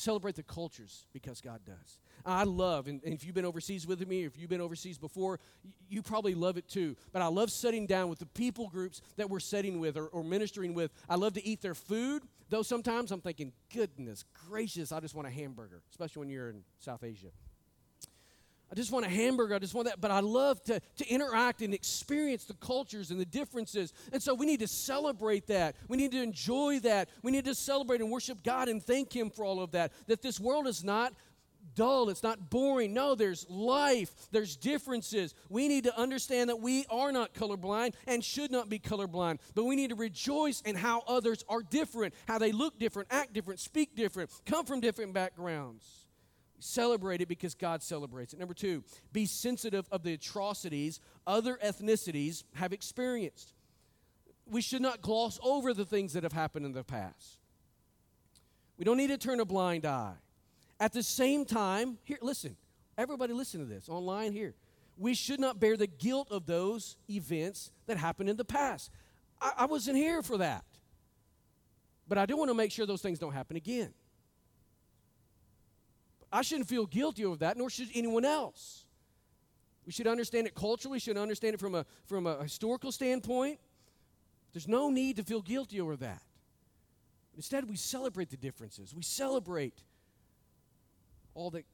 [0.00, 1.98] Celebrate the cultures because God does.
[2.24, 5.38] I love, and, if you've been overseas with me, or if you've been overseas before,
[5.62, 6.96] you, you probably love it too.
[7.12, 10.24] But I love sitting down with the people groups that we're sitting with or, or
[10.24, 10.90] ministering with.
[11.06, 15.28] I love to eat their food, though sometimes I'm thinking, goodness gracious, I just want
[15.28, 17.28] a hamburger, especially when you're in South Asia.
[18.70, 19.54] I just want a hamburger.
[19.54, 20.00] I just want that.
[20.00, 23.92] But I love to, to interact and experience the cultures and the differences.
[24.12, 25.74] And so we need to celebrate that.
[25.88, 27.08] We need to enjoy that.
[27.22, 29.92] We need to celebrate and worship God and thank Him for all of that.
[30.06, 31.12] That this world is not
[31.74, 32.92] dull, it's not boring.
[32.94, 35.34] No, there's life, there's differences.
[35.48, 39.64] We need to understand that we are not colorblind and should not be colorblind, but
[39.64, 43.60] we need to rejoice in how others are different, how they look different, act different,
[43.60, 45.99] speak different, come from different backgrounds.
[46.60, 48.38] Celebrate it because God celebrates it.
[48.38, 53.54] Number two, be sensitive of the atrocities other ethnicities have experienced.
[54.46, 57.38] We should not gloss over the things that have happened in the past.
[58.76, 60.14] We don't need to turn a blind eye.
[60.78, 62.56] At the same time, here, listen,
[62.98, 64.54] everybody listen to this online here.
[64.98, 68.90] We should not bear the guilt of those events that happened in the past.
[69.40, 70.64] I, I wasn't here for that.
[72.08, 73.94] But I do want to make sure those things don't happen again.
[76.32, 78.84] I shouldn't feel guilty over that, nor should anyone else.
[79.86, 83.58] We should understand it culturally, we should understand it from a, from a historical standpoint.
[84.52, 86.22] There's no need to feel guilty over that.
[87.36, 88.94] Instead, we celebrate the differences.
[88.94, 89.82] We celebrate
[91.34, 91.64] all that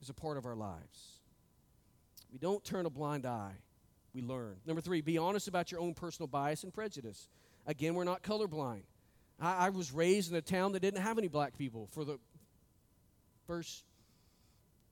[0.00, 1.20] is a part of our lives.
[2.32, 3.52] We don't turn a blind eye,
[4.14, 4.56] we learn.
[4.66, 7.28] Number three, be honest about your own personal bias and prejudice.
[7.66, 8.82] Again, we're not colorblind.
[9.40, 12.18] I, I was raised in a town that didn't have any black people for the
[13.46, 13.84] first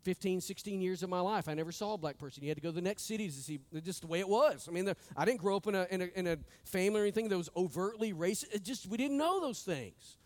[0.02, 2.42] 15, 16 years of my life, I never saw a black person.
[2.42, 4.66] You had to go to the next cities to see just the way it was.
[4.68, 7.02] I mean, the, I didn't grow up in a, in, a, in a family or
[7.04, 8.54] anything that was overtly racist.
[8.54, 10.16] It just, we didn't know those things.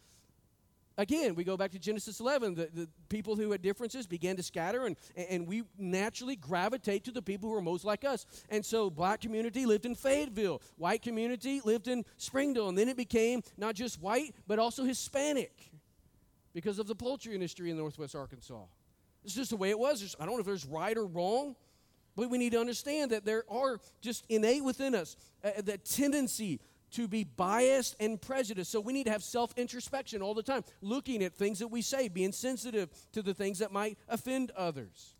[0.96, 2.54] Again, we go back to Genesis 11.
[2.54, 7.10] The, the people who had differences began to scatter, and, and we naturally gravitate to
[7.10, 8.26] the people who are most like us.
[8.48, 12.96] And so, black community lived in Fayetteville, white community lived in Springdale, and then it
[12.96, 15.73] became not just white, but also Hispanic
[16.54, 18.64] because of the poultry industry in northwest Arkansas.
[19.24, 20.14] It's just the way it was.
[20.20, 21.56] I don't know if there's right or wrong,
[22.14, 26.60] but we need to understand that there are just innate within us uh, uh tendency
[26.92, 28.70] to be biased and prejudiced.
[28.70, 31.82] So we need to have self introspection all the time, looking at things that we
[31.82, 35.16] say, being sensitive to the things that might offend others.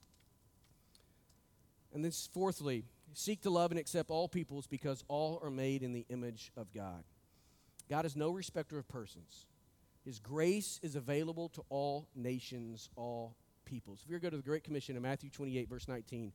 [1.93, 5.93] And then, fourthly, seek to love and accept all peoples because all are made in
[5.93, 7.05] the image of God.
[7.89, 9.47] God is no respecter of persons.
[10.05, 13.34] His grace is available to all nations, all
[13.64, 14.02] peoples.
[14.05, 16.32] If you go to the Great Commission in Matthew 28, verse 19,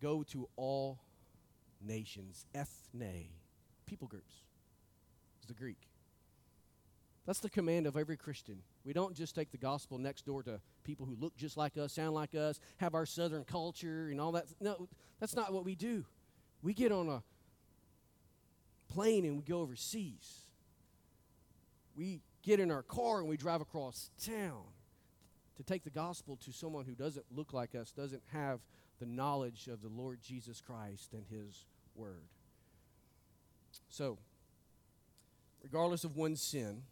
[0.00, 0.98] go to all
[1.80, 3.28] nations, ethne,
[3.86, 4.34] people groups,
[5.40, 5.88] is the Greek.
[7.26, 8.58] That's the command of every Christian.
[8.84, 11.92] We don't just take the gospel next door to people who look just like us,
[11.92, 14.46] sound like us, have our southern culture and all that.
[14.60, 14.88] No,
[15.20, 16.04] that's not what we do.
[16.62, 17.22] We get on a
[18.92, 20.40] plane and we go overseas.
[21.96, 24.62] We get in our car and we drive across town
[25.56, 28.60] to take the gospel to someone who doesn't look like us, doesn't have
[29.00, 31.64] the knowledge of the Lord Jesus Christ and His
[31.94, 32.28] Word.
[33.88, 34.18] So,
[35.62, 36.82] regardless of one's sin,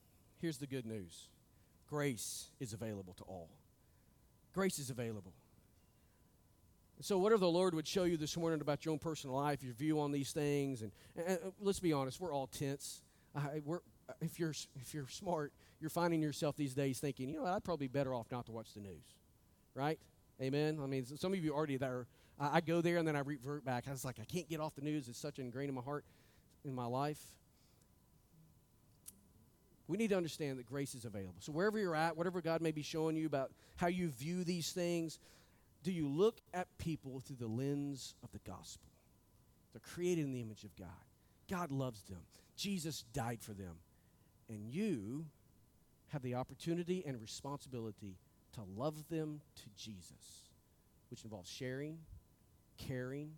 [0.40, 1.28] here's the good news
[1.88, 3.48] grace is available to all.
[4.52, 5.32] Grace is available.
[7.02, 9.72] So, whatever the Lord would show you this morning about your own personal life, your
[9.72, 10.92] view on these things, and,
[11.26, 13.02] and, let's be honest, we're all tense.
[13.34, 13.80] I, we're,
[14.20, 17.88] if, you're, if you're smart, you're finding yourself these days thinking, you know, I'd probably
[17.88, 19.04] be better off not to watch the news,
[19.74, 19.98] right?
[20.40, 20.78] Amen.
[20.82, 22.06] I mean, some of you already there.
[22.38, 23.84] I, I go there and then I revert back.
[23.88, 25.08] I was like, I can't get off the news.
[25.08, 26.04] It's such ingrained in my heart,
[26.64, 27.20] in my life.
[29.86, 31.34] We need to understand that grace is available.
[31.40, 34.70] So wherever you're at, whatever God may be showing you about how you view these
[34.70, 35.18] things,
[35.82, 38.88] do you look at people through the lens of the gospel?
[39.72, 40.88] They're created in the image of God.
[41.48, 42.20] God loves them.
[42.56, 43.76] Jesus died for them.
[44.50, 45.26] And you
[46.08, 48.16] have the opportunity and responsibility
[48.54, 50.50] to love them to Jesus,
[51.08, 51.98] which involves sharing,
[52.76, 53.30] caring,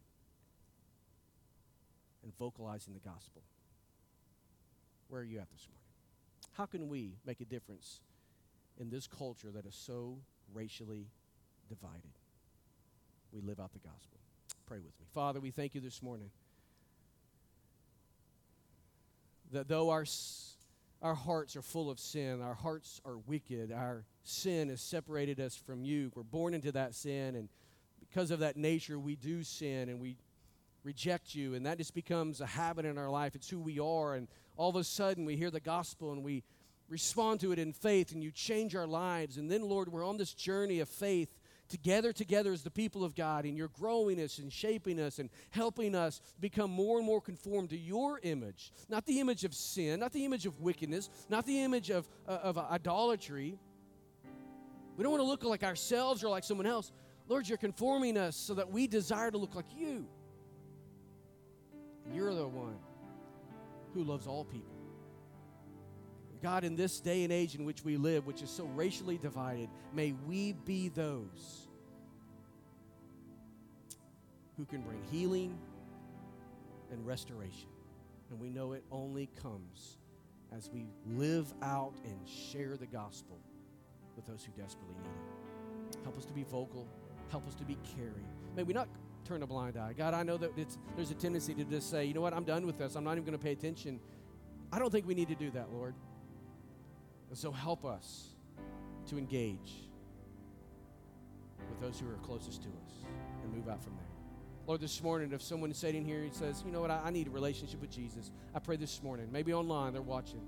[2.23, 3.43] and vocalizing the gospel.
[5.09, 5.83] Where are you at this morning?
[6.53, 8.01] How can we make a difference
[8.81, 10.17] in this culture that is so
[10.55, 11.09] racially
[11.69, 12.13] divided?
[13.35, 14.19] We live out the gospel.
[14.67, 15.07] Pray with me.
[15.13, 16.31] Father, we thank you this morning
[19.51, 20.07] that though our
[21.03, 22.41] our hearts are full of sin.
[22.41, 23.73] Our hearts are wicked.
[23.73, 26.13] Our sin has separated us from you.
[26.15, 27.49] We're born into that sin, and
[28.01, 30.17] because of that nature, we do sin and we
[30.85, 33.35] reject you, and that just becomes a habit in our life.
[33.35, 36.45] It's who we are, and all of a sudden we hear the gospel and we
[36.89, 39.39] respond to it in faith, and you change our lives.
[39.39, 41.35] And then, Lord, we're on this journey of faith
[41.73, 45.31] together together as the people of God, and you're growing us and shaping us and
[45.51, 48.73] helping us become more and more conformed to your image.
[48.91, 52.33] Not the image of sin, not the image of wickedness, not the image of, uh,
[52.43, 53.59] of idolatry.
[54.99, 56.93] We don't want to look like ourselves or like someone else.
[57.27, 60.07] Lord, you're conforming us so that we desire to look like you.
[62.13, 62.77] You're the one
[63.95, 64.82] who loves all people.
[66.43, 69.69] God, in this day and age in which we live, which is so racially divided,
[69.95, 71.69] may we be those
[74.57, 75.57] who can bring healing
[76.91, 77.69] and restoration.
[78.31, 79.99] And we know it only comes
[80.55, 83.39] as we live out and share the gospel
[84.17, 86.03] with those who desperately need it.
[86.03, 86.87] Help us to be vocal.
[87.31, 88.27] Help us to be caring.
[88.57, 88.89] May we not
[89.25, 89.95] turn a blind eye.
[89.97, 90.51] God, I know that
[90.97, 92.97] there's a tendency to just say, you know what, I'm done with this.
[92.97, 94.01] I'm not even going to pay attention.
[94.73, 95.95] I don't think we need to do that, Lord.
[97.33, 98.27] And so help us
[99.09, 99.89] to engage
[101.67, 103.07] with those who are closest to us
[103.43, 104.05] and move out from there.
[104.67, 107.11] Lord, this morning, if someone is sitting here and says, you know what, I, I
[107.11, 110.43] need a relationship with Jesus, I pray this morning, maybe online, they're watching.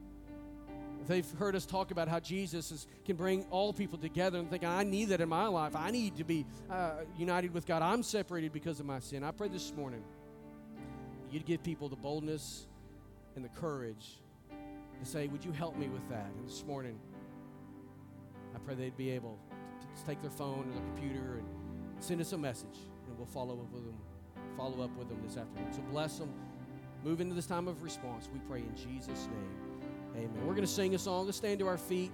[1.06, 4.64] They've heard us talk about how Jesus is, can bring all people together and think,
[4.64, 5.74] I need that in my life.
[5.74, 7.80] I need to be uh, united with God.
[7.80, 9.24] I'm separated because of my sin.
[9.24, 10.04] I pray this morning
[11.30, 12.66] you'd give people the boldness
[13.36, 14.18] and the courage
[15.00, 16.26] to say, Would you help me with that?
[16.36, 16.98] And this morning,
[18.54, 19.38] I pray they'd be able
[19.80, 21.46] to, take their phone or their computer and
[22.00, 23.96] send us a message, and we'll follow up with them,
[24.56, 25.72] follow up with them this afternoon.
[25.72, 26.32] So bless them.
[27.04, 28.28] Move into this time of response.
[28.32, 29.74] We pray in Jesus' name.
[30.16, 30.46] Amen.
[30.46, 31.26] We're going to sing a song.
[31.26, 32.10] Let's stand to our feet.